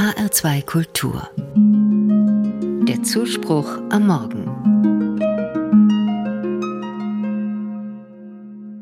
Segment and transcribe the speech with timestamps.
[0.00, 1.28] HR2 Kultur.
[2.88, 4.46] Der Zuspruch am Morgen.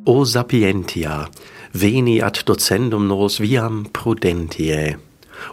[0.04, 1.28] O sapientia,
[1.72, 4.98] veni ad docendum nos viam prudentiae.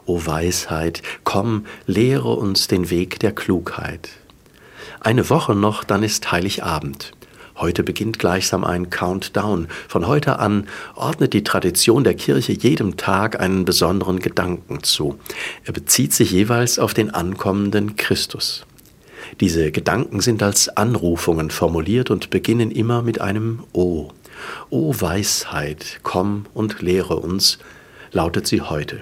[0.06, 4.12] O Weisheit, komm, lehre uns den Weg der Klugheit.
[5.00, 7.14] Eine Woche noch, dann ist Heiligabend.
[7.58, 9.68] Heute beginnt gleichsam ein Countdown.
[9.88, 15.18] Von heute an ordnet die Tradition der Kirche jedem Tag einen besonderen Gedanken zu.
[15.64, 18.66] Er bezieht sich jeweils auf den ankommenden Christus.
[19.40, 24.10] Diese Gedanken sind als Anrufungen formuliert und beginnen immer mit einem O.
[24.70, 27.58] O Weisheit, komm und lehre uns,
[28.12, 29.02] lautet sie heute.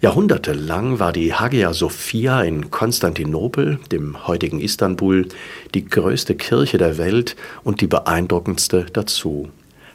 [0.00, 5.26] Jahrhundertelang war die Hagia Sophia in Konstantinopel, dem heutigen Istanbul,
[5.74, 7.34] die größte Kirche der Welt
[7.64, 9.48] und die beeindruckendste dazu.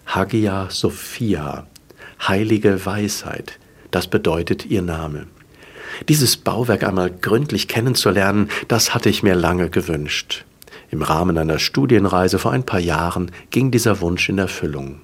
[0.05, 1.67] Hagia Sophia,
[2.27, 3.59] heilige Weisheit,
[3.91, 5.25] das bedeutet ihr Name.
[6.09, 10.43] Dieses Bauwerk einmal gründlich kennenzulernen, das hatte ich mir lange gewünscht.
[10.91, 15.02] Im Rahmen einer Studienreise vor ein paar Jahren ging dieser Wunsch in Erfüllung.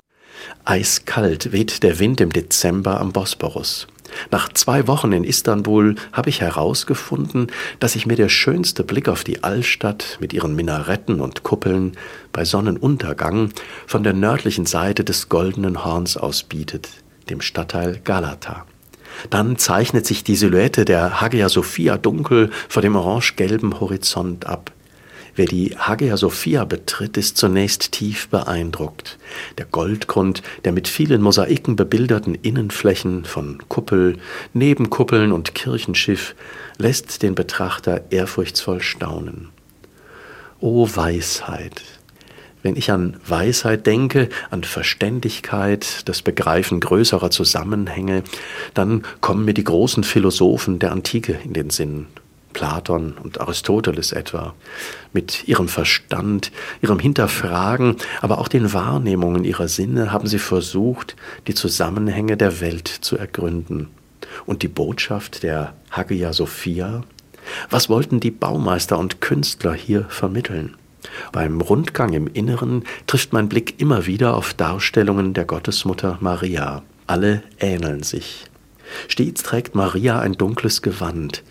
[0.66, 3.88] Eiskalt weht der Wind im Dezember am Bosporus.
[4.32, 7.48] Nach zwei Wochen in Istanbul habe ich herausgefunden,
[7.80, 11.98] dass sich mir der schönste Blick auf die Altstadt mit ihren Minaretten und Kuppeln
[12.32, 13.52] bei Sonnenuntergang
[13.88, 16.90] von der nördlichen Seite des Goldenen Horns aus bietet,
[17.30, 18.66] dem Stadtteil Galata.
[19.30, 24.72] Dann zeichnet sich die Silhouette der Hagia Sophia dunkel vor dem orange-gelben Horizont ab.
[25.40, 29.18] Wer die Hagia Sophia betritt, ist zunächst tief beeindruckt.
[29.58, 34.18] Der Goldgrund der mit vielen Mosaiken bebilderten Innenflächen von Kuppel,
[34.52, 36.36] Nebenkuppeln und Kirchenschiff
[36.78, 39.48] lässt den Betrachter ehrfurchtsvoll staunen.
[40.60, 41.84] O Weisheit!
[42.62, 48.24] Wenn ich an Weisheit denke, an Verständigkeit, das Begreifen größerer Zusammenhänge,
[48.74, 52.08] dann kommen mir die großen Philosophen der Antike in den Sinn.
[52.54, 54.54] Platon und Aristoteles etwa,
[55.14, 56.52] mit ihrem Verstand,
[56.82, 61.16] ihrem Hinterfragen, aber auch den Wahrnehmungen ihrer Sinne haben sie versucht,
[61.48, 63.88] die Zusammenhänge der Welt zu ergründen.
[64.46, 67.04] Und die Botschaft der Hagia Sophia?
[67.70, 70.76] Was wollten die Baumeister und Künstler hier vermitteln?
[71.32, 76.84] Beim Rundgang im Inneren trifft mein Blick immer wieder auf Darstellungen der Gottesmutter Maria.
[77.08, 78.46] Alle ähneln sich.
[79.08, 81.44] Stets trägt Maria ein dunkles Gewand,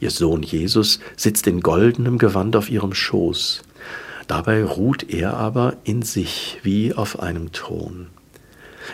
[0.00, 3.62] Ihr Sohn Jesus sitzt in goldenem Gewand auf ihrem Schoß.
[4.26, 8.08] Dabei ruht er aber in sich wie auf einem Thron.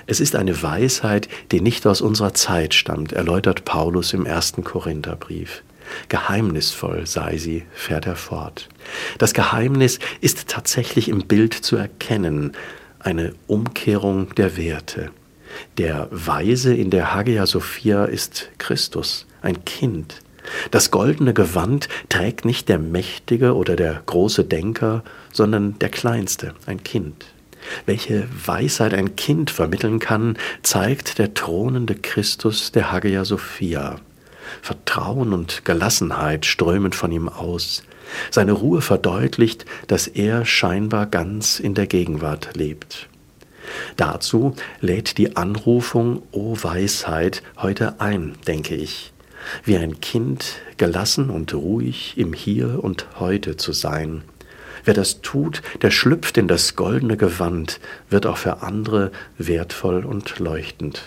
[0.06, 5.62] Es ist eine Weisheit, die nicht aus unserer Zeit stammt, erläutert Paulus im ersten Korintherbrief.
[6.08, 8.68] Geheimnisvoll sei sie, fährt er fort.
[9.18, 12.52] Das Geheimnis ist tatsächlich im Bild zu erkennen,
[13.00, 15.10] eine Umkehrung der Werte.
[15.78, 20.20] Der Weise in der Hagia Sophia ist Christus, ein Kind,
[20.70, 25.02] das goldene Gewand trägt nicht der Mächtige oder der große Denker,
[25.32, 27.26] sondern der Kleinste, ein Kind.
[27.86, 33.96] Welche Weisheit ein Kind vermitteln kann, zeigt der thronende Christus der Hagia Sophia.
[34.62, 37.84] Vertrauen und Gelassenheit strömen von ihm aus.
[38.30, 43.08] Seine Ruhe verdeutlicht, dass er scheinbar ganz in der Gegenwart lebt.
[43.96, 49.12] Dazu lädt die Anrufung O Weisheit heute ein, denke ich
[49.64, 54.22] wie ein Kind gelassen und ruhig im Hier und heute zu sein.
[54.84, 60.38] Wer das tut, der schlüpft in das goldene Gewand, wird auch für andere wertvoll und
[60.38, 61.02] leuchtend.